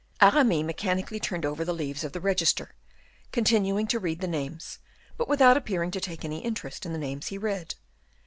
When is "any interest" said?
6.25-6.87